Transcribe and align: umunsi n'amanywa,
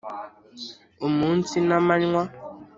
umunsi 1.07 1.55
n'amanywa, 1.67 2.23